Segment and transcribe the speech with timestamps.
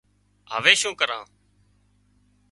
[0.53, 1.23] هوي شون ڪران